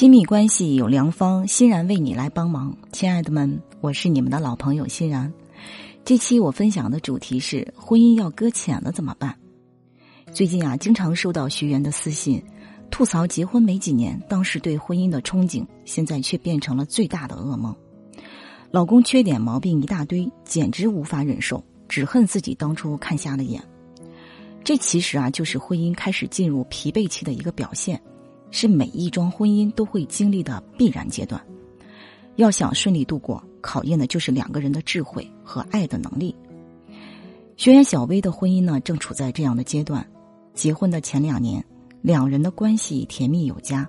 [0.00, 2.74] 亲密关系有良方，欣然为你来帮忙。
[2.90, 5.30] 亲爱的们，我是你们的老朋友欣然。
[6.06, 9.36] 这期我分享的主题是：婚姻要搁浅了怎么办？
[10.32, 12.42] 最近啊，经常收到学员的私信，
[12.90, 17.76] 吐槽结婚没几年，当时对婚姻的憧憬，现在却变成了最大的噩梦。
[18.70, 23.62] 老公缺点毛病一大堆，简直无法忍受，只恨自己当初看瞎了眼。
[24.64, 28.00] 这其实啊，就是婚姻开始进入疲惫期的一个表现。
[28.50, 31.40] 是每一桩婚姻都会经历的必然阶段，
[32.36, 36.34] 要想顺利度过，考验的就是两个人的智慧和爱的能力。
[37.56, 40.06] 学员小薇的婚姻呢，正处在这样的阶段。
[40.54, 41.64] 结婚的前两年，
[42.02, 43.86] 两人的关系甜蜜有加，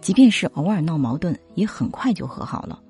[0.00, 2.80] 即便是偶尔闹矛盾，也很快就和好了。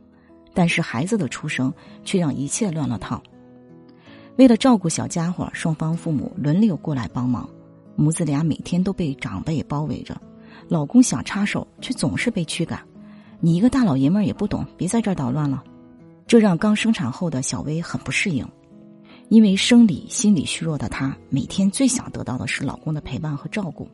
[0.54, 1.72] 但是孩子的出生
[2.04, 3.22] 却让一切乱了套。
[4.36, 7.48] 为了照顾小家伙，双方父母轮流过来帮忙，
[7.94, 10.18] 母子俩每天都被长辈包围着。
[10.70, 12.80] 老公想插手，却总是被驱赶。
[13.40, 15.64] 你一个大老爷们儿也不懂，别在这儿捣乱了。
[16.28, 18.48] 这让刚生产后的小薇很不适应，
[19.30, 23.88] 因为生理、心理虚弱的她，每天最想得到的是老公的陪伴和照顾，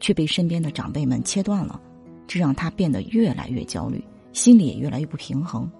[0.00, 1.78] 却被身边的长辈们切断了。
[2.26, 5.70] 这让她变得越来越焦虑，心里也越来越不平衡，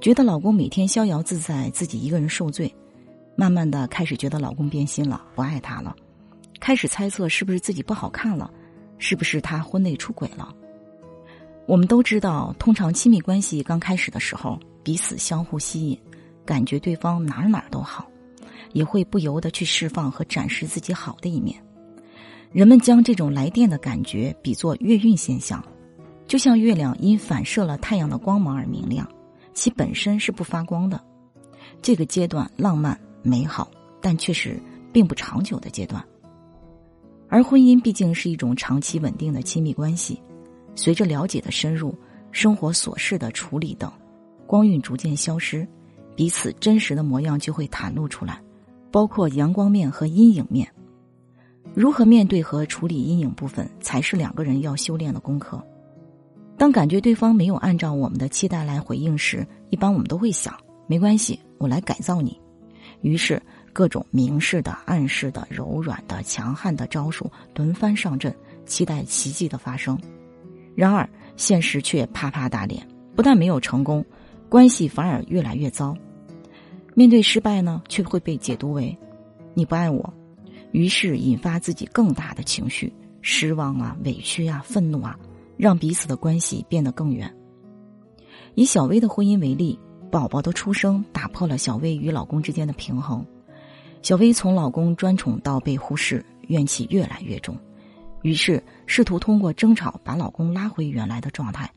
[0.00, 2.74] 觉得老公每天逍遥自在，自己一个人受罪。
[3.36, 5.94] 慢慢的开始觉得老公变心了，不爱她了，
[6.60, 8.50] 开始猜测是不是自己不好看了。
[8.98, 10.54] 是不是他婚内出轨了？
[11.66, 15.98] 我们都知道，通常亲密关系刚开始的时候，彼此相互吸引，
[16.44, 18.06] 感觉对方哪哪都好，
[18.72, 21.56] 也会不由得去释放和展示自己好的一面。
[22.50, 25.64] 人们将这种来电的感觉比作月晕现象，
[26.26, 29.08] 就像月亮因反射了太阳的光芒而明亮，
[29.54, 31.00] 其本身是不发光的。
[31.80, 34.60] 这个阶段浪漫美好，但却是
[34.92, 36.04] 并不长久的阶段。
[37.32, 40.20] 而婚姻毕竟是一种长期稳定的亲密关系，
[40.74, 41.94] 随着了解的深入，
[42.30, 43.90] 生活琐事的处理等，
[44.46, 45.66] 光晕逐渐消失，
[46.14, 48.38] 彼此真实的模样就会袒露出来，
[48.90, 50.70] 包括阳光面和阴影面。
[51.72, 55.58] 如何面对和处理阴影部分，才是两个人要修炼的功课。
[56.58, 60.54] 当感觉对方没有按照我们的期待来回应时，一般我们都会想：
[60.86, 62.38] 没关系，我来改造你。
[63.00, 63.42] 于是。
[63.72, 68.34] 各种明示的、暗示的、柔软的、强悍的招数轮番上阵，
[68.66, 69.98] 期待奇迹的发生。
[70.74, 74.04] 然而现实却啪啪打脸，不但没有成功，
[74.48, 75.96] 关系反而越来越糟。
[76.94, 78.96] 面对失败呢，却会被解读为
[79.54, 80.12] 你不爱我，
[80.72, 85.18] 于是引发自己更大的情绪，失望啊、委屈啊、愤怒啊，
[85.56, 87.34] 让彼此的关系变得更远。
[88.54, 89.78] 以小薇的婚姻为例，
[90.10, 93.24] 宝宝的出生打破了小薇与老公之间的平衡。
[94.02, 97.56] 小薇从老公专宠到被忽视，怨气越来越重，
[98.22, 101.70] 于是试图通过争吵把老公拉回原来的状态。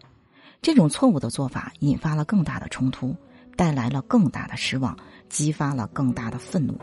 [0.60, 3.16] 这种错误的做法引发了更大的冲突，
[3.56, 4.98] 带来了更大的失望，
[5.30, 6.76] 激发了更大的愤怒，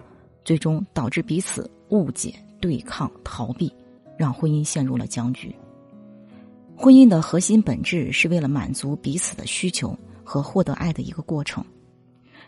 [0.45, 3.75] 最终导致彼此误解、对抗、逃避，
[4.17, 5.53] 让婚姻陷入了僵局。
[6.77, 11.65] 婚姻的核心本质是为了满足彼此的需求和获得爱的一个过程。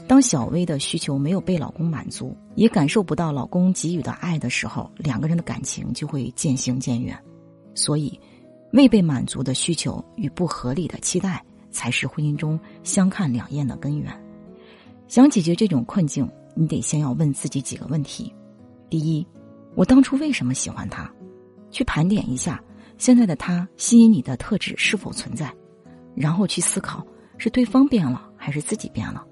[0.07, 7.19] 当小薇的需求没有被老公满足，也感受不到老公给予的爱的时候，两个人的感情就会渐行渐远。
[7.75, 8.21] 所以，
[8.73, 14.13] 未被满足的需求与不合理的期待，才是婚姻中相看两厌的根源。
[15.09, 18.33] 想解决这种困境，你得先要问自己几个问题：
[18.91, 19.27] 第一，
[19.75, 21.11] 我当初为什么喜欢他？
[21.71, 22.63] 去盘点一下
[22.99, 25.53] 现在的他吸引你的特质是否存在，
[26.15, 27.05] 然后去思考
[27.39, 29.25] 是对方变了还是自己变了。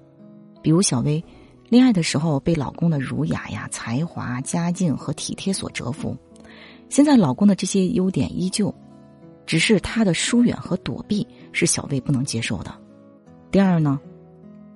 [0.63, 1.23] 比如小薇，
[1.69, 6.17] 恋爱的时候被老公的儒雅呀、才华、家境和体贴所折服，
[6.89, 8.73] 现在老公的这些优点依旧，
[9.45, 12.73] 只是他的疏远和躲避是小薇不能接受的。
[13.51, 13.99] 第二呢，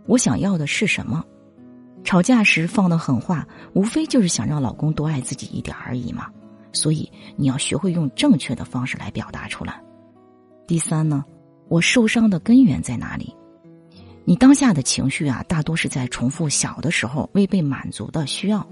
[0.06, 1.24] 我想要的是什么？
[2.04, 6.28] 吵架时放的狠话，无非就是想让老公多爱自己一点而已嘛。
[6.74, 9.81] 所以你要学会用正确的方式来表达出来。
[10.68, 11.24] 第三呢，
[11.69, 13.33] 我受伤的根源在哪里？
[14.29, 18.68] 你当下的情绪啊，大多是在重复小的时候未被满足的需要。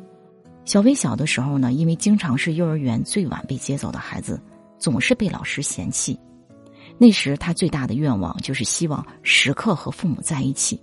[0.65, 4.37] 小薇小的时候呢，因为经常是幼儿园最晚被接走的孩子，
[4.77, 6.19] 总是被老师嫌弃。
[6.97, 10.77] 那时她最大的愿望就是希望时刻和父母在一起，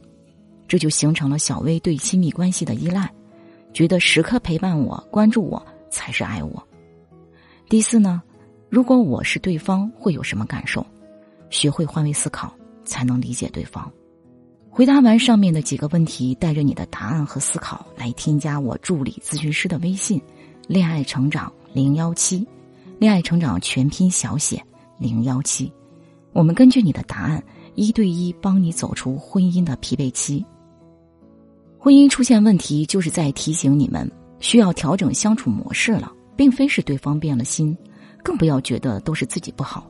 [0.66, 3.12] 这就形成了小薇对亲密关系的依赖，
[3.75, 6.66] 觉得时刻陪伴我、关注我才是爱我。
[7.68, 8.22] 第四呢，
[8.70, 10.82] 如果我是对方，会有什么感受？
[11.50, 13.92] 学会换位思考，才能理解对方。
[14.74, 20.19] 回答完上面的几个问题，带着你的答案和思考来添加我助理咨询师的微信
[20.66, 22.46] “恋爱成长零幺七”，
[22.98, 24.64] 恋爱成长全拼小写
[24.98, 25.70] 零幺七，
[26.32, 30.42] 我们根据你的答案，一对一帮你走出婚姻的疲惫期。
[31.78, 34.10] 婚姻出现问题，就是在提醒你们
[34.40, 37.76] 需要调整相处模式了，并非是对方变了心，
[38.25, 39.86] 更不要觉得都是自己不好。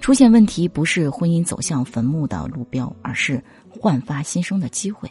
[0.00, 5.10] 出现问题不是婚姻走向坟墓的路标，而是焕发新生的机会。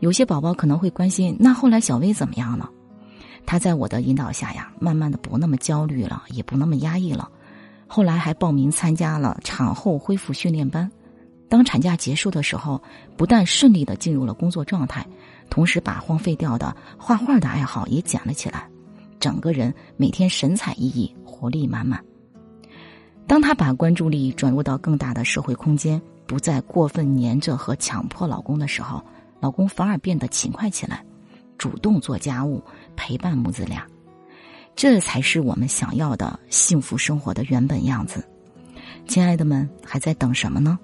[0.00, 2.68] 有些宝宝可能会关心，那后来小薇怎么样了？
[3.46, 7.30] 她在我的引导下呀，慢慢的不那么焦虑了，也不那么压抑了。
[7.86, 10.90] 后来还报名参加了产后恢复训练班。
[11.48, 12.82] 当产假结束的时候，
[13.16, 15.06] 不但顺利的进入了工作状态，
[15.48, 18.68] 同时把荒废掉的画画的爱好也捡了起来，
[19.20, 22.04] 整个人每天神采奕奕，活力满满。
[23.26, 29.02] 当他把关注力转入到更大的社会空间，不再过分黏着和强迫老公的时候，
[29.40, 31.04] 老公反而变得勤快起来，
[31.58, 32.62] 主动做家务，
[32.94, 33.84] 陪伴母子俩，
[34.74, 38.24] 这才是我们想要的幸福生活的原本样子。
[39.08, 40.78] 亲爱的们，还在等什么呢？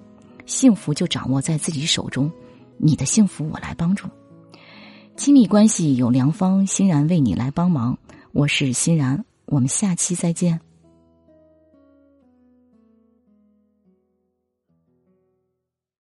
[0.44, 2.30] 幸福就掌握在自己手中，
[2.76, 4.08] 你的幸福我来帮助。
[5.16, 7.96] 亲密关系有良方，欣然为你来帮忙。
[8.32, 10.60] 我是欣然，我们下期再见。